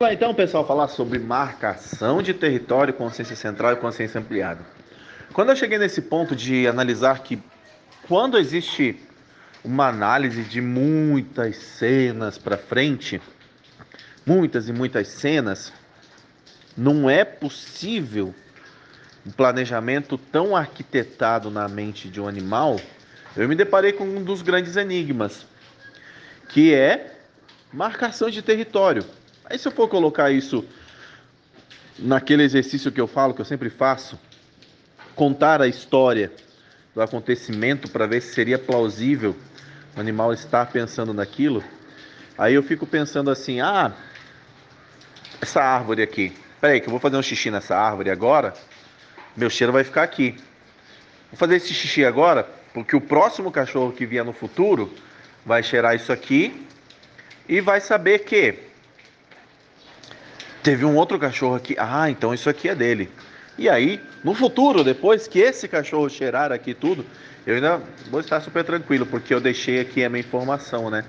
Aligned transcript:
Vamos 0.00 0.12
lá 0.12 0.14
então, 0.14 0.32
pessoal, 0.32 0.64
falar 0.64 0.86
sobre 0.86 1.18
marcação 1.18 2.22
de 2.22 2.32
território, 2.32 2.94
consciência 2.94 3.34
central 3.34 3.72
e 3.72 3.76
consciência 3.78 4.20
ampliada. 4.20 4.60
Quando 5.32 5.48
eu 5.48 5.56
cheguei 5.56 5.76
nesse 5.76 6.02
ponto 6.02 6.36
de 6.36 6.68
analisar 6.68 7.24
que 7.24 7.42
quando 8.06 8.38
existe 8.38 8.96
uma 9.64 9.88
análise 9.88 10.44
de 10.44 10.60
muitas 10.60 11.56
cenas 11.56 12.38
para 12.38 12.56
frente, 12.56 13.20
muitas 14.24 14.68
e 14.68 14.72
muitas 14.72 15.08
cenas, 15.08 15.72
não 16.76 17.10
é 17.10 17.24
possível 17.24 18.32
um 19.26 19.32
planejamento 19.32 20.16
tão 20.16 20.54
arquitetado 20.54 21.50
na 21.50 21.66
mente 21.66 22.08
de 22.08 22.20
um 22.20 22.28
animal. 22.28 22.80
Eu 23.36 23.48
me 23.48 23.56
deparei 23.56 23.92
com 23.92 24.04
um 24.04 24.22
dos 24.22 24.42
grandes 24.42 24.76
enigmas, 24.76 25.44
que 26.50 26.72
é 26.72 27.18
marcação 27.72 28.30
de 28.30 28.42
território. 28.42 29.04
Aí 29.50 29.58
se 29.58 29.66
eu 29.66 29.72
for 29.72 29.88
colocar 29.88 30.30
isso 30.30 30.62
naquele 31.98 32.42
exercício 32.42 32.92
que 32.92 33.00
eu 33.00 33.06
falo, 33.06 33.32
que 33.32 33.40
eu 33.40 33.46
sempre 33.46 33.70
faço, 33.70 34.18
contar 35.16 35.62
a 35.62 35.66
história 35.66 36.30
do 36.94 37.00
acontecimento 37.00 37.90
para 37.90 38.06
ver 38.06 38.20
se 38.20 38.34
seria 38.34 38.58
plausível 38.58 39.34
o 39.96 40.00
animal 40.00 40.34
estar 40.34 40.66
pensando 40.66 41.14
naquilo, 41.14 41.64
aí 42.36 42.54
eu 42.54 42.62
fico 42.62 42.86
pensando 42.86 43.30
assim, 43.30 43.60
ah, 43.60 43.92
essa 45.40 45.62
árvore 45.62 46.02
aqui, 46.02 46.36
peraí 46.60 46.78
que 46.78 46.86
eu 46.86 46.90
vou 46.90 47.00
fazer 47.00 47.16
um 47.16 47.22
xixi 47.22 47.50
nessa 47.50 47.74
árvore 47.74 48.10
agora, 48.10 48.52
meu 49.34 49.48
cheiro 49.48 49.72
vai 49.72 49.82
ficar 49.82 50.02
aqui. 50.02 50.36
Vou 51.30 51.38
fazer 51.38 51.56
esse 51.56 51.72
xixi 51.72 52.04
agora, 52.04 52.46
porque 52.74 52.94
o 52.94 53.00
próximo 53.00 53.50
cachorro 53.50 53.92
que 53.92 54.04
vier 54.04 54.24
no 54.24 54.32
futuro 54.34 54.92
vai 55.44 55.62
cheirar 55.62 55.96
isso 55.96 56.12
aqui 56.12 56.66
e 57.48 57.62
vai 57.62 57.80
saber 57.80 58.20
que 58.20 58.67
teve 60.68 60.84
um 60.84 60.96
outro 60.96 61.18
cachorro 61.18 61.54
aqui. 61.54 61.74
Ah, 61.78 62.10
então 62.10 62.34
isso 62.34 62.50
aqui 62.50 62.68
é 62.68 62.74
dele. 62.74 63.08
E 63.56 63.70
aí, 63.70 64.02
no 64.22 64.34
futuro, 64.34 64.84
depois 64.84 65.26
que 65.26 65.38
esse 65.38 65.66
cachorro 65.66 66.10
cheirar 66.10 66.52
aqui 66.52 66.74
tudo, 66.74 67.06
eu 67.46 67.54
ainda 67.54 67.80
vou 68.10 68.20
estar 68.20 68.38
super 68.42 68.62
tranquilo, 68.62 69.06
porque 69.06 69.32
eu 69.32 69.40
deixei 69.40 69.80
aqui 69.80 70.04
a 70.04 70.10
minha 70.10 70.20
informação, 70.20 70.90
né? 70.90 71.06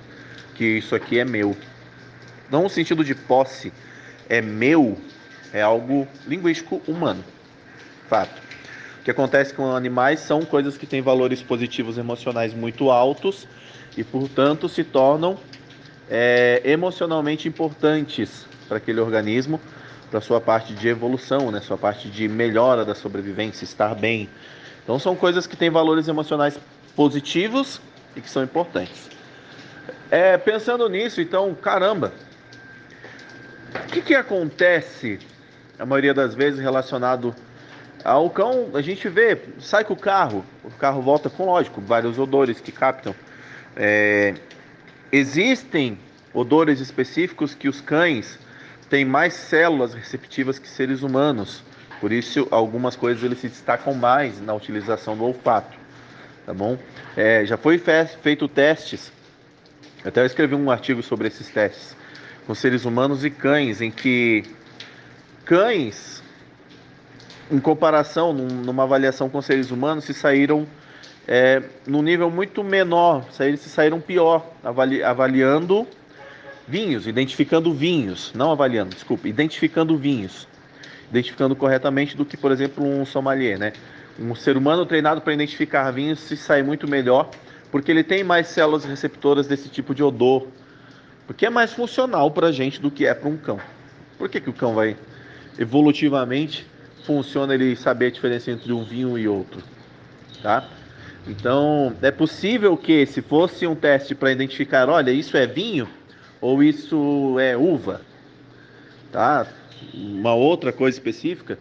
Que 0.56 0.64
isso 0.78 0.95
aqui 0.95 1.19
é 1.19 1.25
meu. 1.25 1.58
Não 2.50 2.64
no 2.64 2.69
sentido 2.69 3.03
de 3.03 3.14
posse, 3.14 3.73
é 4.30 4.42
meu, 4.42 4.97
é 5.52 5.62
algo 5.62 6.08
linguístico 6.25 6.81
humano. 6.88 7.22
Fato. 8.08 8.41
O 9.02 9.03
que 9.03 9.12
acontece 9.12 9.53
com 9.53 9.75
animais 9.75 10.22
são 10.22 10.41
coisas 10.44 10.78
que 10.78 10.86
têm 10.86 11.02
valores 11.02 11.44
positivos 11.44 11.97
emocionais 11.97 12.53
muito 12.53 12.89
altos 12.89 13.45
e, 13.97 14.06
portanto, 14.06 14.69
se 14.69 14.86
tornam 14.86 15.38
é, 16.09 16.62
emocionalmente 16.64 17.45
importantes 17.45 18.47
para 18.70 18.78
aquele 18.78 19.02
organismo, 19.02 19.59
para 20.09 20.22
sua 20.22 20.39
parte 20.39 20.73
de 20.73 20.88
evolução, 20.88 21.52
né, 21.52 21.59
sua 21.59 21.78
parte 21.78 22.08
de 22.08 22.28
melhora 22.30 22.86
da 22.86 22.94
sobrevivência, 22.95 23.66
estar 23.66 23.95
bem. 23.95 24.30
Então 24.84 24.98
são 25.00 25.16
coisas 25.16 25.45
que 25.48 25.58
têm 25.58 25.70
valores 25.70 26.08
emocionais 26.08 26.58
positivos 26.95 27.81
e 28.16 28.22
que 28.22 28.30
são 28.30 28.44
importantes. 28.44 29.09
É, 30.12 30.38
pensando 30.38 30.88
nisso, 30.88 31.20
então, 31.20 31.53
caramba, 31.56 32.14
o 33.73 33.88
que, 33.88 34.02
que 34.02 34.16
acontece 34.16 35.20
a 35.78 35.86
maioria 35.86 36.14
das 36.14 36.34
vezes 36.34 36.59
relacionado 36.59 37.36
ao 38.03 38.30
cão? 38.30 38.70
A 38.73 38.81
gente 38.81 39.08
vê, 39.09 39.40
sai 39.59 39.84
com 39.84 39.94
o 39.94 39.97
carro, 39.97 40.44
o 40.64 40.72
carro 40.72 41.02
volta 41.02 41.30
com, 41.30 41.45
lógico, 41.45 41.81
vários 41.81 42.17
odores 42.17 42.59
que 42.59 42.72
captam. 42.72 43.14
É, 43.75 44.34
existem 45.12 46.00
odores 46.34 46.80
específicos 46.80 47.53
que 47.53 47.67
os 47.67 47.81
cães 47.81 48.40
tem 48.90 49.06
mais 49.06 49.34
células 49.34 49.94
receptivas 49.94 50.58
que 50.58 50.68
seres 50.68 51.04
humanos. 51.04 51.64
Por 52.02 52.12
isso, 52.12 52.48
algumas 52.50 52.96
coisas 52.96 53.23
eles 53.23 53.40
se 53.40 53.50
destacam 53.50 53.94
mais 53.94 54.42
na 54.42 54.54
utilização 54.54 55.18
do 55.18 55.23
olfato. 55.26 55.78
Tá 56.46 56.54
bom? 56.54 56.78
É, 57.16 57.46
já 57.46 57.58
foi 57.58 57.78
feito 57.78 58.47
testes. 58.47 59.12
Até 60.03 60.22
eu 60.22 60.25
escrevi 60.25 60.56
um 60.56 60.72
artigo 60.72 61.03
sobre 61.03 61.28
esses 61.28 61.50
testes 61.50 61.96
com 62.50 62.56
seres 62.56 62.84
humanos 62.84 63.24
e 63.24 63.30
cães, 63.30 63.80
em 63.80 63.91
que 63.91 64.44
cães, 65.46 66.24
em 67.52 67.59
comparação, 67.59 68.34
numa 68.34 68.81
avaliação 68.81 69.30
com 69.30 69.40
seres 69.40 69.69
humanos, 69.69 70.06
se 70.06 70.16
saíram 70.16 70.66
é, 71.28 71.62
num 71.86 72.02
nível 72.02 72.31
muito 72.31 72.63
menor, 72.63 73.24
se 73.31 73.69
saíram 73.69 74.02
pior, 74.02 74.52
avali, 74.63 75.03
avaliando 75.03 75.88
vinhos, 76.69 77.07
identificando 77.07 77.74
vinhos, 77.74 78.31
não 78.35 78.52
avaliando, 78.52 78.94
desculpa, 78.94 79.28
identificando 79.28 79.97
vinhos, 79.97 80.47
identificando 81.09 81.56
corretamente 81.56 82.16
do 82.16 82.24
que, 82.24 82.38
por 82.38 82.52
exemplo, 82.52 82.85
um 82.85 83.06
sommelier, 83.06 83.57
né? 83.57 83.74
Um 84.19 84.35
ser 84.35 84.56
humano 84.56 84.85
treinado 84.85 85.19
para 85.22 85.34
identificar 85.34 85.90
vinhos 85.91 86.19
se 86.19 86.38
sai 86.38 86.62
muito 86.62 86.88
melhor, 86.88 87.31
porque 87.72 87.90
ele 87.90 88.03
tem 88.03 88.24
mais 88.24 88.47
células 88.47 88.85
receptoras 88.85 89.47
desse 89.47 89.68
tipo 89.68 89.96
de 89.96 90.03
odor, 90.03 90.47
porque 91.25 91.46
é 91.46 91.50
mais 91.50 91.74
funcional 91.74 92.30
para 92.30 92.47
a 92.47 92.52
gente 92.52 92.80
do 92.80 92.91
que 92.91 93.06
é 93.06 93.13
para 93.13 93.30
um 93.30 93.38
cão. 93.38 93.59
Por 94.18 94.30
que, 94.30 94.40
que 94.40 94.50
o 94.50 94.53
cão 94.53 94.75
vai 94.75 94.96
evolutivamente 95.57 96.68
funciona 97.03 97.56
ele 97.56 97.75
saber 97.75 98.07
a 98.07 98.12
diferença 98.12 98.51
entre 98.51 98.72
um 98.72 98.84
vinho 98.84 99.18
e 99.18 99.28
outro, 99.28 99.63
tá? 100.44 100.69
Então, 101.28 101.96
é 102.01 102.12
possível 102.12 102.78
que 102.78 103.06
se 103.06 103.22
fosse 103.22 103.66
um 103.66 103.75
teste 103.75 104.13
para 104.13 104.31
identificar, 104.31 104.90
olha, 104.90 105.12
isso 105.12 105.36
é 105.36 105.47
vinho, 105.47 105.88
ou 106.41 106.63
isso 106.63 107.38
é 107.39 107.55
uva, 107.57 108.01
tá? 109.11 109.47
Uma 109.94 110.33
outra 110.33 110.72
coisa 110.72 110.97
específica, 110.97 111.57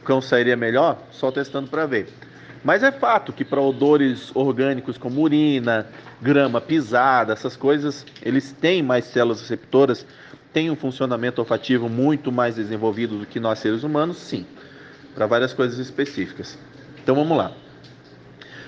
o 0.00 0.04
cão 0.04 0.20
sairia 0.20 0.56
melhor 0.56 1.02
só 1.10 1.30
testando 1.30 1.68
para 1.68 1.86
ver. 1.86 2.08
Mas 2.64 2.82
é 2.82 2.90
fato 2.90 3.32
que 3.32 3.44
para 3.44 3.60
odores 3.60 4.30
orgânicos 4.34 4.96
como 4.96 5.20
urina, 5.20 5.86
grama 6.20 6.60
pisada, 6.60 7.32
essas 7.32 7.56
coisas, 7.56 8.06
eles 8.22 8.52
têm 8.52 8.82
mais 8.82 9.04
células 9.04 9.40
receptoras, 9.40 10.06
têm 10.52 10.70
um 10.70 10.76
funcionamento 10.76 11.40
olfativo 11.40 11.88
muito 11.88 12.32
mais 12.32 12.54
desenvolvido 12.54 13.18
do 13.18 13.26
que 13.26 13.38
nós 13.38 13.58
seres 13.58 13.82
humanos, 13.82 14.16
sim, 14.16 14.46
para 15.14 15.26
várias 15.26 15.52
coisas 15.52 15.78
específicas. 15.78 16.58
Então 17.02 17.14
vamos 17.14 17.36
lá. 17.36 17.52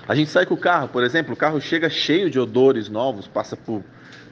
A 0.07 0.13
gente 0.13 0.29
sai 0.29 0.45
com 0.45 0.53
o 0.53 0.57
carro, 0.57 0.87
por 0.89 1.03
exemplo, 1.03 1.33
o 1.33 1.37
carro 1.37 1.59
chega 1.59 1.89
cheio 1.89 2.29
de 2.29 2.39
odores 2.39 2.87
novos, 2.87 3.27
passa 3.27 3.57
por 3.57 3.83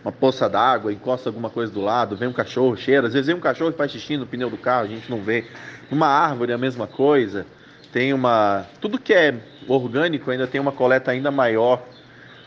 uma 0.03 0.11
poça 0.11 0.47
d'água, 0.47 0.93
encosta 0.93 1.29
alguma 1.29 1.49
coisa 1.49 1.73
do 1.73 1.81
lado, 1.81 2.15
vem 2.15 2.27
um 2.27 2.33
cachorro, 2.33 2.77
cheira. 2.77 3.07
Às 3.07 3.13
vezes 3.13 3.25
vem 3.25 3.35
um 3.35 3.39
cachorro 3.39 3.71
que 3.71 3.77
faz 3.77 3.91
xixi 3.91 4.17
no 4.17 4.27
pneu 4.27 4.51
do 4.51 4.57
carro, 4.57 4.85
a 4.85 4.87
gente 4.87 5.09
não 5.09 5.19
vê. 5.19 5.45
Uma 5.89 6.07
árvore 6.07 6.51
é 6.51 6.55
a 6.55 6.59
mesma 6.59 6.85
coisa. 6.85 7.45
Tem 7.91 8.13
uma. 8.13 8.65
Tudo 8.79 8.99
que 8.99 9.13
é 9.13 9.33
orgânico 9.67 10.29
ainda 10.29 10.45
tem 10.45 10.61
uma 10.61 10.71
coleta 10.71 11.09
ainda 11.09 11.31
maior, 11.31 11.81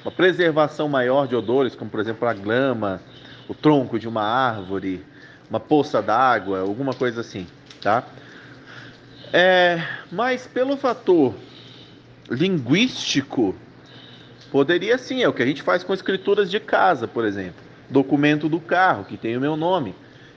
uma 0.04 0.12
preservação 0.12 0.88
maior 0.88 1.26
de 1.26 1.34
odores, 1.34 1.74
como 1.74 1.90
por 1.90 1.98
exemplo 1.98 2.28
a 2.28 2.32
grama, 2.32 3.00
o 3.48 3.54
tronco 3.54 3.98
de 3.98 4.06
uma 4.06 4.22
árvore, 4.22 5.04
uma 5.50 5.58
poça 5.58 6.00
d'água, 6.00 6.60
alguma 6.60 6.92
coisa 6.92 7.22
assim, 7.22 7.46
tá? 7.82 8.04
É, 9.32 9.82
mas 10.12 10.46
pelo 10.46 10.76
fator 10.76 11.34
linguístico 12.30 13.54
Poderia 14.50 14.96
sim, 14.96 15.22
é 15.22 15.28
o 15.28 15.32
que 15.32 15.42
a 15.42 15.46
gente 15.46 15.62
faz 15.62 15.82
com 15.82 15.92
escrituras 15.92 16.50
de 16.50 16.58
casa, 16.58 17.06
por 17.06 17.24
exemplo. 17.24 17.62
Documento 17.90 18.48
do 18.48 18.60
carro, 18.60 19.04
que 19.04 19.16
tem 19.16 19.36
o 19.36 19.40
meu 19.40 19.56
nome. 19.56 19.94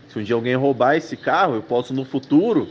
Se 0.10 0.20
um 0.20 0.24
dia 0.24 0.36
alguém 0.36 0.56
roubar 0.56 0.96
esse 0.96 1.16
carro, 1.16 1.56
eu 1.56 1.62
posso 1.62 1.94
no 1.94 2.04
futuro 2.04 2.68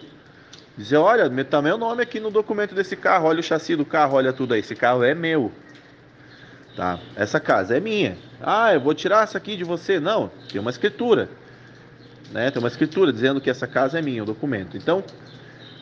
dizer: 0.76 0.96
olha, 0.96 1.30
tá 1.44 1.62
meu 1.62 1.78
nome 1.78 2.02
aqui 2.02 2.20
no 2.20 2.30
documento 2.30 2.74
desse 2.74 2.96
carro, 2.96 3.26
olha 3.26 3.40
o 3.40 3.42
chassi 3.42 3.74
do 3.74 3.84
carro, 3.84 4.16
olha 4.16 4.32
tudo 4.32 4.54
aí. 4.54 4.60
Esse 4.60 4.74
carro 4.74 5.02
é 5.02 5.14
meu. 5.14 5.50
Tá? 6.76 6.98
Essa 7.16 7.40
casa 7.40 7.76
é 7.76 7.80
minha. 7.80 8.16
Ah, 8.40 8.74
eu 8.74 8.80
vou 8.80 8.94
tirar 8.94 9.24
essa 9.24 9.38
aqui 9.38 9.56
de 9.56 9.64
você. 9.64 9.98
Não, 9.98 10.30
tem 10.50 10.60
uma 10.60 10.70
escritura. 10.70 11.28
Né? 12.30 12.50
Tem 12.50 12.60
uma 12.60 12.68
escritura 12.68 13.12
dizendo 13.12 13.40
que 13.40 13.50
essa 13.50 13.66
casa 13.66 13.98
é 13.98 14.02
minha, 14.02 14.22
o 14.22 14.26
documento. 14.26 14.76
Então, 14.76 15.02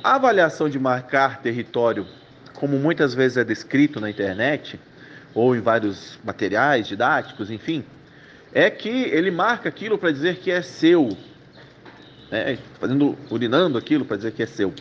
a 0.03 0.15
avaliação 0.15 0.69
de 0.69 0.79
marcar 0.79 1.43
território, 1.43 2.07
como 2.55 2.79
muitas 2.79 3.15
vezes 3.15 3.37
é 3.37 3.45
descrito 3.45 4.01
na 4.01 4.09
internet, 4.09 4.81
ou 5.35 5.55
em 5.55 5.61
vários 5.61 6.19
materiais 6.25 6.87
didáticos, 6.87 7.51
enfim, 7.51 7.85
é 8.53 8.71
que 8.71 8.89
ele 8.89 9.31
marca 9.31 9.69
aquilo 9.69 9.99
para 9.99 10.11
dizer 10.11 10.37
que 10.37 10.51
é 10.51 10.63
seu, 10.63 11.17
né? 12.31 12.59
fazendo, 12.81 13.17
urinando 13.31 13.79
aquilo 13.79 14.05
para 14.05 14.17
dizer 14.17 14.33
que 14.33 14.43
é 14.43 14.47
seu. 14.47 14.73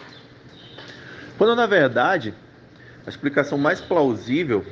Quando 1.37 1.55
na 1.55 1.65
verdade 1.65 2.33
a 3.05 3.09
explicação 3.09 3.57
mais 3.57 3.79
plausível 3.79 4.65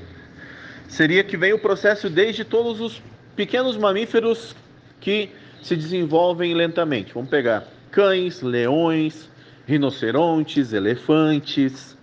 seria 0.87 1.23
que 1.23 1.37
vem 1.37 1.53
o 1.53 1.59
processo 1.59 2.09
desde 2.09 2.43
todos 2.43 2.79
os 2.79 3.01
pequenos 3.35 3.77
mamíferos 3.77 4.55
que 4.99 5.29
se 5.61 5.75
desenvolvem 5.75 6.53
lentamente. 6.53 7.13
Vamos 7.13 7.29
pegar 7.29 7.67
cães, 7.91 8.41
leões, 8.41 9.29
rinocerontes, 9.65 10.73
elefantes, 10.73 11.94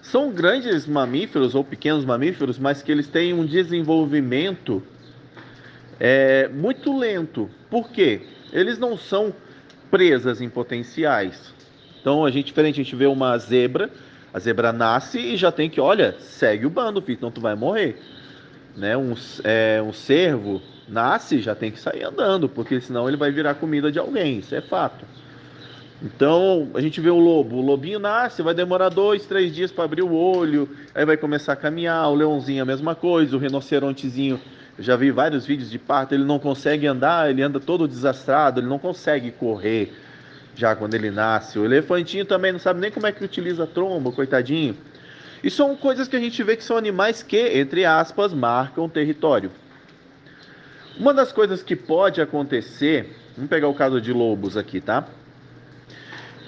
são 0.00 0.30
grandes 0.30 0.86
mamíferos 0.86 1.54
ou 1.54 1.62
pequenos 1.62 2.04
mamíferos, 2.04 2.58
mas 2.58 2.82
que 2.82 2.90
eles 2.90 3.06
têm 3.06 3.32
um 3.34 3.44
desenvolvimento 3.44 4.82
é, 5.98 6.48
muito 6.48 6.96
lento. 6.96 7.50
Por 7.68 7.90
quê? 7.90 8.22
Eles 8.52 8.78
não 8.78 8.96
são 8.96 9.32
presas 9.90 10.40
em 10.40 10.48
potenciais. 10.48 11.52
Então 12.00 12.24
a 12.24 12.30
gente 12.30 12.46
diferente, 12.46 12.80
a 12.80 12.84
gente 12.84 12.96
vê 12.96 13.06
uma 13.06 13.36
zebra, 13.36 13.90
a 14.32 14.38
zebra 14.38 14.72
nasce 14.72 15.18
e 15.18 15.36
já 15.36 15.52
tem 15.52 15.68
que, 15.68 15.80
olha, 15.80 16.16
segue 16.20 16.64
o 16.64 16.70
bando, 16.70 17.02
filho, 17.02 17.16
então 17.16 17.30
tu 17.30 17.40
vai 17.40 17.54
morrer. 17.54 18.00
Né? 18.76 18.96
Um, 18.96 19.14
é, 19.44 19.82
um 19.82 19.92
cervo 19.92 20.62
nasce, 20.88 21.40
já 21.40 21.54
tem 21.54 21.70
que 21.70 21.78
sair 21.78 22.04
andando, 22.04 22.48
porque 22.48 22.80
senão 22.80 23.06
ele 23.06 23.16
vai 23.16 23.30
virar 23.30 23.54
comida 23.54 23.92
de 23.92 23.98
alguém, 23.98 24.38
isso 24.38 24.54
é 24.54 24.60
fato. 24.60 25.04
Então 26.02 26.70
a 26.74 26.80
gente 26.80 27.00
vê 27.00 27.10
o 27.10 27.18
lobo, 27.18 27.56
o 27.56 27.60
lobinho 27.60 27.98
nasce, 27.98 28.42
vai 28.42 28.54
demorar 28.54 28.88
dois, 28.88 29.26
três 29.26 29.54
dias 29.54 29.70
para 29.70 29.84
abrir 29.84 30.02
o 30.02 30.14
olho, 30.14 30.68
aí 30.94 31.04
vai 31.04 31.16
começar 31.16 31.52
a 31.52 31.56
caminhar, 31.56 32.08
o 32.08 32.14
leãozinho 32.14 32.62
a 32.62 32.66
mesma 32.66 32.94
coisa, 32.94 33.36
o 33.36 33.38
rinocerontezinho, 33.38 34.40
já 34.78 34.96
vi 34.96 35.10
vários 35.10 35.44
vídeos 35.44 35.70
de 35.70 35.78
parto, 35.78 36.14
ele 36.14 36.24
não 36.24 36.38
consegue 36.38 36.86
andar, 36.86 37.28
ele 37.28 37.42
anda 37.42 37.60
todo 37.60 37.86
desastrado, 37.86 38.60
ele 38.60 38.66
não 38.66 38.78
consegue 38.78 39.30
correr 39.30 39.92
já 40.54 40.74
quando 40.74 40.94
ele 40.94 41.10
nasce. 41.10 41.58
O 41.58 41.64
elefantinho 41.66 42.24
também 42.24 42.52
não 42.52 42.58
sabe 42.58 42.80
nem 42.80 42.90
como 42.90 43.06
é 43.06 43.12
que 43.12 43.22
utiliza 43.22 43.64
a 43.64 43.66
tromba, 43.66 44.10
coitadinho. 44.10 44.74
E 45.44 45.50
são 45.50 45.76
coisas 45.76 46.08
que 46.08 46.16
a 46.16 46.20
gente 46.20 46.42
vê 46.42 46.56
que 46.56 46.64
são 46.64 46.78
animais 46.78 47.22
que, 47.22 47.58
entre 47.58 47.84
aspas, 47.84 48.32
marcam 48.32 48.88
território. 48.88 49.50
Uma 50.98 51.12
das 51.12 51.30
coisas 51.30 51.62
que 51.62 51.76
pode 51.76 52.20
acontecer, 52.20 53.16
vamos 53.34 53.50
pegar 53.50 53.68
o 53.68 53.74
caso 53.74 54.00
de 54.00 54.12
lobos 54.12 54.56
aqui, 54.56 54.80
tá? 54.80 55.06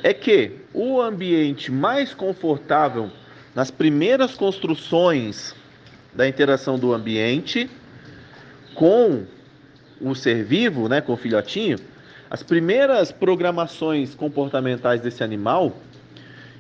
É 0.03 0.13
que 0.13 0.53
o 0.75 1.01
ambiente 1.01 1.71
mais 1.71 2.13
confortável 2.13 3.11
nas 3.55 3.71
primeiras 3.71 4.35
construções 4.35 5.55
da 6.13 6.27
interação 6.27 6.79
do 6.79 6.93
ambiente 6.93 7.71
com 8.75 9.25
o 10.01 10.15
ser 10.15 10.45
vivo, 10.45 10.89
né, 10.89 11.01
com 11.01 11.13
o 11.13 11.17
filhotinho, 11.17 11.79
as 12.29 12.43
primeiras 12.43 13.13
programações 13.13 14.15
comportamentais 14.15 15.01
desse 15.01 15.23
animal 15.23 15.77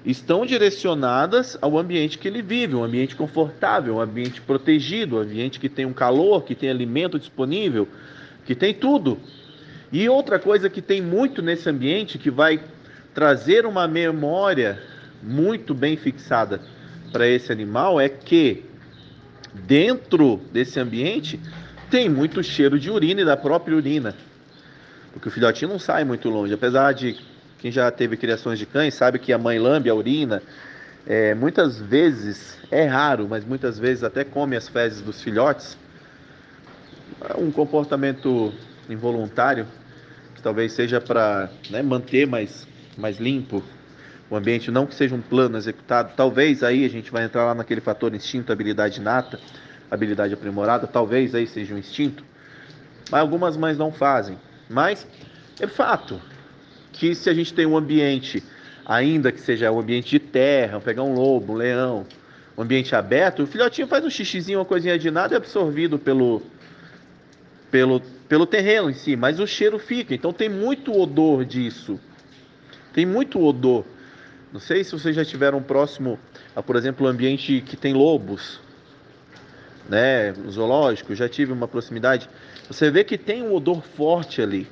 estão 0.04 0.44
direcionadas 0.44 1.56
ao 1.60 1.78
ambiente 1.78 2.18
que 2.18 2.28
ele 2.28 2.42
vive, 2.42 2.74
um 2.74 2.84
ambiente 2.84 3.16
confortável, 3.16 3.96
um 3.96 4.00
ambiente 4.00 4.40
protegido, 4.40 5.16
um 5.16 5.20
ambiente 5.20 5.58
que 5.58 5.68
tem 5.68 5.86
um 5.86 5.92
calor, 5.92 6.44
que 6.44 6.54
tem 6.54 6.68
alimento 6.68 7.18
disponível, 7.18 7.88
que 8.44 8.54
tem 8.54 8.74
tudo. 8.74 9.18
E 9.90 10.08
outra 10.08 10.38
coisa 10.38 10.68
que 10.68 10.82
tem 10.82 11.00
muito 11.00 11.40
nesse 11.40 11.68
ambiente 11.68 12.18
que 12.18 12.30
vai 12.30 12.60
trazer 13.14 13.66
uma 13.66 13.86
memória 13.86 14.80
muito 15.22 15.74
bem 15.74 15.96
fixada 15.96 16.60
para 17.12 17.26
esse 17.26 17.52
animal 17.52 18.00
é 18.00 18.08
que 18.08 18.64
dentro 19.54 20.40
desse 20.52 20.80
ambiente 20.80 21.38
tem 21.90 22.08
muito 22.08 22.42
cheiro 22.42 22.78
de 22.78 22.90
urina 22.90 23.20
e 23.20 23.24
da 23.24 23.36
própria 23.36 23.76
urina. 23.76 24.14
Porque 25.12 25.28
o 25.28 25.30
filhotinho 25.30 25.70
não 25.70 25.78
sai 25.78 26.04
muito 26.04 26.28
longe. 26.30 26.54
Apesar 26.54 26.92
de 26.92 27.18
quem 27.58 27.70
já 27.70 27.90
teve 27.90 28.16
criações 28.16 28.58
de 28.58 28.66
cães 28.66 28.94
sabe 28.94 29.18
que 29.18 29.32
a 29.32 29.38
mãe 29.38 29.58
lambe 29.58 29.90
a 29.90 29.94
urina. 29.94 30.42
É, 31.06 31.34
muitas 31.34 31.80
vezes, 31.80 32.58
é 32.70 32.86
raro, 32.86 33.28
mas 33.28 33.44
muitas 33.44 33.78
vezes 33.78 34.02
até 34.02 34.24
come 34.24 34.56
as 34.56 34.68
fezes 34.68 35.00
dos 35.00 35.22
filhotes. 35.22 35.76
É 37.28 37.36
um 37.38 37.50
comportamento 37.50 38.52
involuntário, 38.88 39.66
que 40.34 40.42
talvez 40.42 40.72
seja 40.72 41.00
para 41.00 41.50
né, 41.70 41.82
manter 41.82 42.26
mais, 42.26 42.66
mais 42.96 43.18
limpo 43.18 43.62
o 44.32 44.36
ambiente, 44.36 44.70
não 44.70 44.86
que 44.86 44.94
seja 44.94 45.14
um 45.14 45.20
plano 45.20 45.58
executado. 45.58 46.12
Talvez 46.16 46.62
aí 46.62 46.86
a 46.86 46.88
gente 46.88 47.10
vai 47.10 47.24
entrar 47.24 47.44
lá 47.44 47.54
naquele 47.54 47.82
fator 47.82 48.14
instinto, 48.14 48.50
habilidade 48.50 48.98
nata, 48.98 49.38
habilidade 49.90 50.32
aprimorada, 50.32 50.86
talvez 50.86 51.34
aí 51.34 51.46
seja 51.46 51.74
um 51.74 51.78
instinto. 51.78 52.24
Mas 53.10 53.20
algumas 53.20 53.58
mães 53.58 53.76
não 53.76 53.92
fazem. 53.92 54.38
Mas 54.70 55.06
é 55.60 55.66
fato 55.66 56.18
que 56.92 57.14
se 57.14 57.28
a 57.28 57.34
gente 57.34 57.52
tem 57.52 57.66
um 57.66 57.76
ambiente, 57.76 58.42
ainda 58.86 59.30
que 59.30 59.40
seja 59.40 59.70
um 59.70 59.78
ambiente 59.78 60.08
de 60.08 60.18
terra, 60.18 60.80
pegar 60.80 61.02
um 61.02 61.12
lobo, 61.12 61.52
um 61.52 61.56
leão, 61.56 62.06
um 62.56 62.62
ambiente 62.62 62.96
aberto, 62.96 63.42
o 63.42 63.46
filhotinho 63.46 63.86
faz 63.86 64.02
um 64.02 64.10
xixizinho, 64.10 64.60
uma 64.60 64.64
coisinha 64.64 64.98
de 64.98 65.10
nada 65.10 65.34
é 65.34 65.36
absorvido 65.36 65.98
pelo, 65.98 66.40
pelo, 67.70 68.00
pelo 68.28 68.46
terreno 68.46 68.88
em 68.88 68.94
si, 68.94 69.14
mas 69.14 69.38
o 69.38 69.46
cheiro 69.46 69.78
fica. 69.78 70.14
Então 70.14 70.32
tem 70.32 70.48
muito 70.48 70.98
odor 70.98 71.44
disso. 71.44 72.00
Tem 72.92 73.06
muito 73.06 73.42
odor. 73.42 73.84
Não 74.52 74.60
sei 74.60 74.84
se 74.84 74.92
vocês 74.92 75.16
já 75.16 75.24
tiveram 75.24 75.62
próximo 75.62 76.18
a, 76.54 76.62
por 76.62 76.76
exemplo, 76.76 77.06
um 77.06 77.08
ambiente 77.08 77.62
que 77.62 77.76
tem 77.76 77.94
lobos, 77.94 78.60
né, 79.88 80.34
zoológico, 80.50 81.14
já 81.14 81.28
tive 81.28 81.52
uma 81.52 81.66
proximidade. 81.66 82.28
Você 82.68 82.90
vê 82.90 83.02
que 83.02 83.16
tem 83.16 83.42
um 83.42 83.54
odor 83.54 83.82
forte 83.82 84.42
ali. 84.42 84.68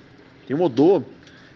Tem 0.47 0.55
um 0.55 0.63
odor. 0.63 1.03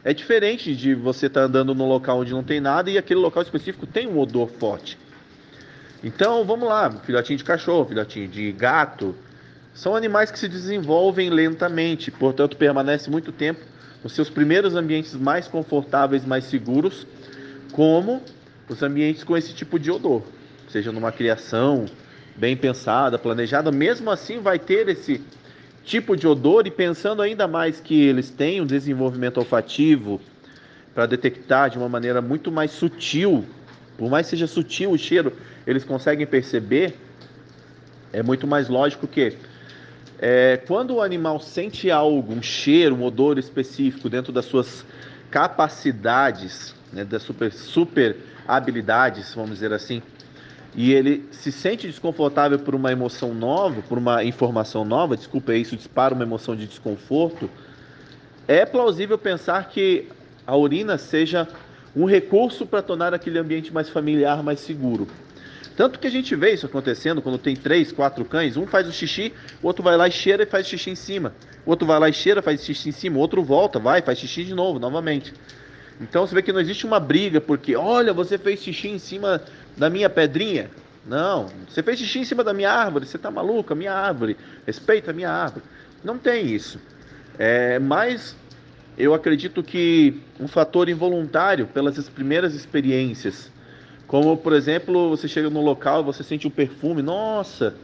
É 0.02 0.14
diferente 0.14 0.74
de 0.74 0.94
você 0.94 1.26
estar 1.26 1.40
tá 1.40 1.46
andando 1.46 1.74
num 1.74 1.86
local 1.86 2.20
onde 2.20 2.32
não 2.32 2.42
tem 2.42 2.60
nada 2.60 2.90
e 2.90 2.96
aquele 2.96 3.20
local 3.20 3.42
específico 3.42 3.86
tem 3.86 4.06
um 4.06 4.18
odor 4.18 4.48
forte. 4.48 4.98
Então, 6.02 6.44
vamos 6.44 6.68
lá, 6.68 6.90
filhotinho 6.90 7.38
de 7.38 7.44
cachorro, 7.44 7.86
filhotinho 7.86 8.28
de 8.28 8.52
gato, 8.52 9.14
são 9.72 9.96
animais 9.96 10.30
que 10.30 10.38
se 10.38 10.48
desenvolvem 10.48 11.30
lentamente, 11.30 12.10
portanto, 12.10 12.56
permanecem 12.56 13.10
muito 13.10 13.32
tempo 13.32 13.73
nos 14.04 14.12
seus 14.12 14.28
primeiros 14.28 14.74
ambientes 14.76 15.14
mais 15.14 15.48
confortáveis, 15.48 16.26
mais 16.26 16.44
seguros, 16.44 17.06
como 17.72 18.22
os 18.68 18.82
ambientes 18.82 19.24
com 19.24 19.34
esse 19.34 19.54
tipo 19.54 19.78
de 19.78 19.90
odor, 19.90 20.22
seja 20.68 20.92
numa 20.92 21.10
criação 21.10 21.86
bem 22.36 22.54
pensada, 22.54 23.18
planejada, 23.18 23.72
mesmo 23.72 24.10
assim 24.10 24.40
vai 24.40 24.58
ter 24.58 24.88
esse 24.90 25.22
tipo 25.82 26.16
de 26.16 26.26
odor 26.26 26.66
e 26.66 26.70
pensando 26.70 27.22
ainda 27.22 27.48
mais 27.48 27.80
que 27.80 28.02
eles 28.02 28.28
têm 28.28 28.60
um 28.60 28.66
desenvolvimento 28.66 29.38
olfativo 29.38 30.20
para 30.94 31.06
detectar 31.06 31.70
de 31.70 31.78
uma 31.78 31.88
maneira 31.88 32.20
muito 32.20 32.52
mais 32.52 32.72
sutil, 32.72 33.44
por 33.96 34.10
mais 34.10 34.26
seja 34.26 34.46
sutil 34.46 34.90
o 34.90 34.98
cheiro, 34.98 35.32
eles 35.66 35.82
conseguem 35.82 36.26
perceber, 36.26 36.94
é 38.12 38.22
muito 38.22 38.46
mais 38.46 38.68
lógico 38.68 39.06
que 39.06 39.36
é, 40.18 40.60
quando 40.66 40.94
o 40.94 41.02
animal 41.02 41.40
sente 41.40 41.90
algo, 41.90 42.32
um 42.32 42.42
cheiro, 42.42 42.94
um 42.94 43.04
odor 43.04 43.38
específico 43.38 44.08
dentro 44.08 44.32
das 44.32 44.44
suas 44.44 44.84
capacidades, 45.30 46.74
né, 46.92 47.04
das 47.04 47.22
super, 47.22 47.52
super 47.52 48.16
habilidades, 48.46 49.34
vamos 49.34 49.52
dizer 49.52 49.72
assim, 49.72 50.02
e 50.76 50.92
ele 50.92 51.24
se 51.30 51.52
sente 51.52 51.86
desconfortável 51.86 52.58
por 52.58 52.74
uma 52.74 52.90
emoção 52.90 53.32
nova, 53.34 53.80
por 53.82 53.98
uma 53.98 54.24
informação 54.24 54.84
nova, 54.84 55.16
desculpa, 55.16 55.54
isso 55.54 55.76
dispara 55.76 56.14
uma 56.14 56.24
emoção 56.24 56.54
de 56.54 56.66
desconforto, 56.66 57.48
é 58.46 58.66
plausível 58.66 59.16
pensar 59.16 59.68
que 59.68 60.08
a 60.46 60.56
urina 60.56 60.98
seja 60.98 61.48
um 61.96 62.04
recurso 62.04 62.66
para 62.66 62.82
tornar 62.82 63.14
aquele 63.14 63.38
ambiente 63.38 63.72
mais 63.72 63.88
familiar, 63.88 64.42
mais 64.42 64.60
seguro. 64.60 65.06
Tanto 65.76 65.98
que 65.98 66.06
a 66.06 66.10
gente 66.10 66.36
vê 66.36 66.52
isso 66.52 66.66
acontecendo 66.66 67.20
quando 67.20 67.36
tem 67.36 67.56
três, 67.56 67.90
quatro 67.90 68.24
cães, 68.24 68.56
um 68.56 68.66
faz 68.66 68.86
o 68.88 68.92
xixi, 68.92 69.32
o 69.62 69.66
outro 69.66 69.82
vai 69.82 69.96
lá 69.96 70.06
e 70.06 70.12
cheira 70.12 70.44
e 70.44 70.46
faz 70.46 70.68
xixi 70.68 70.90
em 70.90 70.94
cima. 70.94 71.34
O 71.66 71.70
outro 71.70 71.86
vai 71.86 71.98
lá 71.98 72.08
e 72.08 72.12
cheira, 72.12 72.40
faz 72.40 72.64
xixi 72.64 72.90
em 72.90 72.92
cima, 72.92 73.16
o 73.16 73.20
outro 73.20 73.42
volta, 73.42 73.78
vai, 73.78 74.00
faz 74.00 74.18
xixi 74.18 74.44
de 74.44 74.54
novo, 74.54 74.78
novamente. 74.78 75.32
Então 76.00 76.26
você 76.26 76.34
vê 76.34 76.42
que 76.42 76.52
não 76.52 76.60
existe 76.60 76.86
uma 76.86 77.00
briga 77.00 77.40
porque, 77.40 77.74
olha, 77.74 78.12
você 78.12 78.38
fez 78.38 78.62
xixi 78.62 78.88
em 78.88 78.98
cima 78.98 79.42
da 79.76 79.90
minha 79.90 80.08
pedrinha. 80.08 80.70
Não, 81.06 81.48
você 81.68 81.82
fez 81.82 81.98
xixi 81.98 82.20
em 82.20 82.24
cima 82.24 82.42
da 82.42 82.54
minha 82.54 82.70
árvore, 82.70 83.06
você 83.06 83.16
está 83.16 83.30
maluco, 83.30 83.72
a 83.72 83.76
minha 83.76 83.92
árvore, 83.92 84.36
respeita 84.66 85.10
a 85.10 85.14
minha 85.14 85.30
árvore. 85.30 85.64
Não 86.02 86.18
tem 86.18 86.46
isso. 86.46 86.78
É, 87.38 87.78
mas 87.78 88.36
eu 88.96 89.12
acredito 89.12 89.62
que 89.62 90.20
um 90.38 90.46
fator 90.46 90.88
involuntário 90.88 91.66
pelas 91.66 92.08
primeiras 92.08 92.54
experiências, 92.54 93.50
como 94.14 94.36
por 94.36 94.52
exemplo, 94.52 95.10
você 95.10 95.26
chega 95.26 95.50
no 95.50 95.60
local 95.60 96.04
você 96.04 96.22
sente 96.22 96.46
um 96.46 96.50
perfume, 96.50 97.02
nossa, 97.02 97.74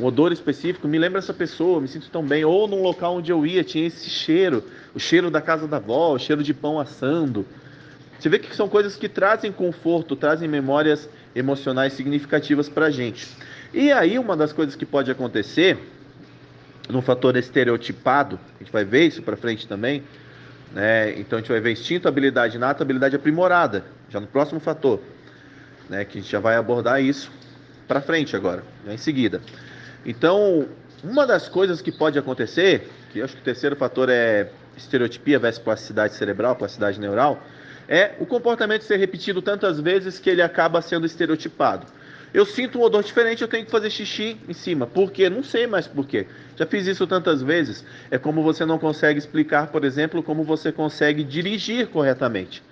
um 0.00 0.04
odor 0.04 0.32
específico, 0.32 0.88
me 0.88 0.98
lembra 0.98 1.20
essa 1.20 1.32
pessoa, 1.32 1.80
me 1.80 1.86
sinto 1.86 2.10
tão 2.10 2.26
bem. 2.26 2.44
Ou 2.44 2.66
num 2.66 2.82
local 2.82 3.18
onde 3.18 3.30
eu 3.30 3.46
ia 3.46 3.62
tinha 3.62 3.86
esse 3.86 4.10
cheiro, 4.10 4.64
o 4.92 4.98
cheiro 4.98 5.30
da 5.30 5.40
casa 5.40 5.68
da 5.68 5.76
avó, 5.76 6.12
o 6.12 6.18
cheiro 6.18 6.42
de 6.42 6.52
pão 6.52 6.80
assando. 6.80 7.46
Você 8.18 8.28
vê 8.28 8.40
que 8.40 8.52
são 8.56 8.68
coisas 8.68 8.96
que 8.96 9.08
trazem 9.08 9.52
conforto, 9.52 10.16
trazem 10.16 10.48
memórias 10.48 11.08
emocionais 11.36 11.92
significativas 11.92 12.68
para 12.68 12.90
gente. 12.90 13.28
E 13.72 13.92
aí, 13.92 14.18
uma 14.18 14.36
das 14.36 14.52
coisas 14.52 14.74
que 14.74 14.84
pode 14.84 15.08
acontecer, 15.08 15.78
num 16.88 17.00
fator 17.00 17.36
estereotipado, 17.36 18.40
a 18.56 18.64
gente 18.64 18.72
vai 18.72 18.84
ver 18.84 19.06
isso 19.06 19.22
para 19.22 19.36
frente 19.36 19.68
também, 19.68 20.02
né? 20.72 21.16
então 21.16 21.38
a 21.38 21.40
gente 21.40 21.52
vai 21.52 21.60
ver 21.60 21.70
instinto, 21.70 22.08
habilidade 22.08 22.56
inata, 22.56 22.82
habilidade 22.82 23.14
aprimorada, 23.14 23.84
já 24.08 24.18
no 24.18 24.26
próximo 24.26 24.58
fator, 24.58 25.00
né? 25.90 26.04
que 26.04 26.18
a 26.18 26.22
gente 26.22 26.30
já 26.30 26.40
vai 26.40 26.56
abordar 26.56 27.02
isso 27.02 27.30
para 27.86 28.00
frente 28.00 28.36
agora, 28.36 28.62
já 28.86 28.94
em 28.94 28.96
seguida. 28.96 29.42
Então, 30.06 30.68
uma 31.02 31.26
das 31.26 31.48
coisas 31.48 31.82
que 31.82 31.90
pode 31.90 32.18
acontecer, 32.18 32.88
que 33.12 33.18
eu 33.18 33.24
acho 33.24 33.34
que 33.34 33.42
o 33.42 33.44
terceiro 33.44 33.74
fator 33.74 34.08
é 34.08 34.48
estereotipia 34.76 35.38
versus 35.38 35.62
plasticidade 35.62 36.14
cerebral, 36.14 36.54
plasticidade 36.54 36.98
neural, 37.00 37.42
é 37.88 38.12
o 38.20 38.24
comportamento 38.24 38.82
ser 38.82 38.96
repetido 38.96 39.42
tantas 39.42 39.80
vezes 39.80 40.20
que 40.20 40.30
ele 40.30 40.40
acaba 40.40 40.80
sendo 40.80 41.04
estereotipado. 41.04 41.86
Eu 42.32 42.46
sinto 42.46 42.78
um 42.78 42.82
odor 42.82 43.02
diferente, 43.02 43.42
eu 43.42 43.48
tenho 43.48 43.64
que 43.64 43.70
fazer 43.72 43.90
xixi 43.90 44.38
em 44.48 44.52
cima. 44.52 44.86
Por 44.86 45.10
quê? 45.10 45.28
Não 45.28 45.42
sei 45.42 45.66
mais 45.66 45.88
por 45.88 46.06
quê. 46.06 46.28
Já 46.54 46.64
fiz 46.64 46.86
isso 46.86 47.04
tantas 47.04 47.42
vezes. 47.42 47.84
É 48.08 48.16
como 48.18 48.40
você 48.44 48.64
não 48.64 48.78
consegue 48.78 49.18
explicar, 49.18 49.66
por 49.66 49.84
exemplo, 49.84 50.22
como 50.22 50.44
você 50.44 50.70
consegue 50.70 51.24
dirigir 51.24 51.88
corretamente. 51.88 52.62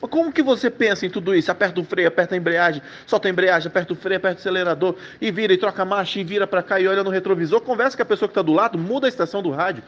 Como 0.00 0.32
que 0.32 0.42
você 0.42 0.70
pensa 0.70 1.04
em 1.06 1.10
tudo 1.10 1.34
isso? 1.34 1.50
Aperta 1.50 1.80
o 1.80 1.84
freio, 1.84 2.08
aperta 2.08 2.34
a 2.34 2.38
embreagem, 2.38 2.80
solta 3.06 3.28
a 3.28 3.30
embreagem, 3.30 3.68
aperta 3.68 3.92
o 3.92 3.96
freio, 3.96 4.18
aperta 4.18 4.36
o 4.36 4.40
acelerador, 4.40 4.94
e 5.20 5.30
vira, 5.30 5.52
e 5.52 5.56
troca 5.56 5.82
a 5.82 5.84
marcha, 5.84 6.20
e 6.20 6.24
vira 6.24 6.46
para 6.46 6.62
cá, 6.62 6.80
e 6.80 6.86
olha 6.86 7.02
no 7.02 7.10
retrovisor, 7.10 7.60
conversa 7.60 7.96
com 7.96 8.02
a 8.04 8.06
pessoa 8.06 8.28
que 8.28 8.32
está 8.32 8.42
do 8.42 8.52
lado, 8.52 8.78
muda 8.78 9.06
a 9.06 9.08
estação 9.08 9.42
do 9.42 9.50
rádio. 9.50 9.82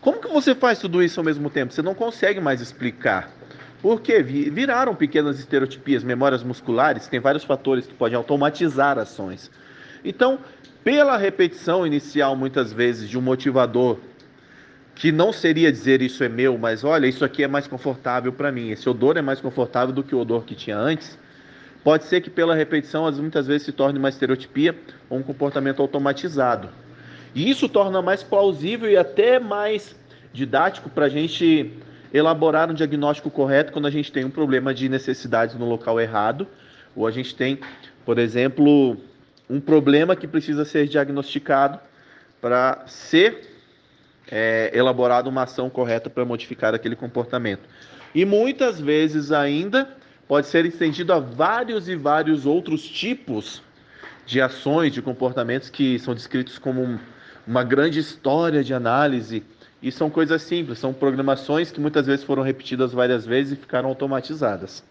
Como 0.00 0.18
que 0.20 0.28
você 0.28 0.54
faz 0.54 0.78
tudo 0.78 1.02
isso 1.02 1.20
ao 1.20 1.24
mesmo 1.24 1.48
tempo? 1.48 1.72
Você 1.72 1.80
não 1.80 1.94
consegue 1.94 2.40
mais 2.40 2.60
explicar. 2.60 3.30
Porque 3.80 4.22
viraram 4.22 4.94
pequenas 4.94 5.38
estereotipias, 5.38 6.02
memórias 6.02 6.42
musculares, 6.42 7.06
tem 7.06 7.20
vários 7.20 7.44
fatores 7.44 7.86
que 7.86 7.94
podem 7.94 8.16
automatizar 8.16 8.98
ações. 8.98 9.50
Então, 10.02 10.38
pela 10.82 11.16
repetição 11.16 11.86
inicial, 11.86 12.34
muitas 12.34 12.72
vezes, 12.72 13.08
de 13.08 13.18
um 13.18 13.22
motivador 13.22 13.98
que 14.94 15.10
não 15.10 15.32
seria 15.32 15.72
dizer 15.72 16.00
isso 16.00 16.22
é 16.22 16.28
meu, 16.28 16.56
mas 16.56 16.84
olha, 16.84 17.06
isso 17.06 17.24
aqui 17.24 17.42
é 17.42 17.48
mais 17.48 17.66
confortável 17.66 18.32
para 18.32 18.52
mim, 18.52 18.70
esse 18.70 18.88
odor 18.88 19.16
é 19.16 19.22
mais 19.22 19.40
confortável 19.40 19.94
do 19.94 20.02
que 20.02 20.14
o 20.14 20.20
odor 20.20 20.44
que 20.44 20.54
tinha 20.54 20.78
antes, 20.78 21.18
pode 21.82 22.04
ser 22.04 22.20
que 22.20 22.30
pela 22.30 22.54
repetição, 22.54 23.10
muitas 23.12 23.46
vezes 23.46 23.64
se 23.64 23.72
torne 23.72 23.98
uma 23.98 24.08
estereotipia 24.08 24.74
ou 25.10 25.18
um 25.18 25.22
comportamento 25.22 25.82
automatizado. 25.82 26.68
E 27.34 27.50
isso 27.50 27.68
torna 27.68 28.00
mais 28.00 28.22
plausível 28.22 28.88
e 28.88 28.96
até 28.96 29.40
mais 29.40 29.96
didático 30.32 30.88
para 30.88 31.06
a 31.06 31.08
gente 31.08 31.72
elaborar 32.12 32.70
um 32.70 32.74
diagnóstico 32.74 33.28
correto 33.28 33.72
quando 33.72 33.86
a 33.86 33.90
gente 33.90 34.12
tem 34.12 34.24
um 34.24 34.30
problema 34.30 34.72
de 34.72 34.88
necessidades 34.88 35.56
no 35.56 35.68
local 35.68 36.00
errado, 36.00 36.46
ou 36.94 37.08
a 37.08 37.10
gente 37.10 37.34
tem, 37.34 37.58
por 38.04 38.18
exemplo, 38.18 38.96
um 39.50 39.60
problema 39.60 40.14
que 40.14 40.28
precisa 40.28 40.64
ser 40.64 40.86
diagnosticado 40.86 41.80
para 42.40 42.84
ser 42.86 43.53
é, 44.30 44.70
elaborada 44.72 45.28
uma 45.28 45.42
ação 45.42 45.68
correta 45.68 46.08
para 46.08 46.24
modificar 46.24 46.74
aquele 46.74 46.96
comportamento. 46.96 47.68
E 48.14 48.24
muitas 48.24 48.80
vezes 48.80 49.32
ainda 49.32 49.88
pode 50.26 50.46
ser 50.46 50.64
estendido 50.64 51.12
a 51.12 51.18
vários 51.18 51.88
e 51.88 51.96
vários 51.96 52.46
outros 52.46 52.82
tipos 52.82 53.62
de 54.26 54.40
ações, 54.40 54.92
de 54.92 55.02
comportamentos 55.02 55.68
que 55.68 55.98
são 55.98 56.14
descritos 56.14 56.58
como 56.58 56.98
uma 57.46 57.62
grande 57.62 57.98
história 57.98 58.64
de 58.64 58.72
análise 58.72 59.42
e 59.82 59.92
são 59.92 60.08
coisas 60.08 60.40
simples, 60.40 60.78
são 60.78 60.94
programações 60.94 61.70
que 61.70 61.78
muitas 61.78 62.06
vezes 62.06 62.24
foram 62.24 62.42
repetidas 62.42 62.92
várias 62.92 63.26
vezes 63.26 63.52
e 63.52 63.56
ficaram 63.56 63.90
automatizadas. 63.90 64.82